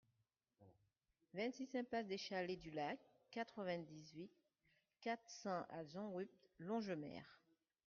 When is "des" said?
2.07-2.17